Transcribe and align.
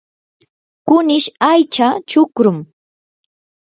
kunish 0.87 1.29
aycha 1.51 1.87
chukrum. 2.09 2.57